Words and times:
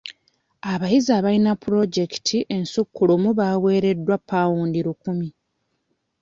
Abayizi 0.71 1.11
abalina 1.17 1.51
pulojekiti 1.61 2.37
ensukkulumu 2.55 3.29
baaweereddwa 3.39 4.15
paawunda 4.29 4.79
lukumi. 4.85 5.27